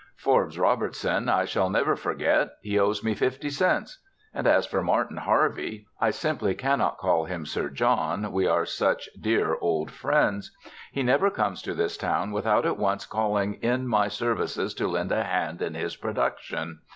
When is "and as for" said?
4.33-4.81